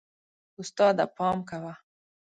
استاده، 0.61 1.05
پام 1.17 1.37
کوه. 1.49 1.73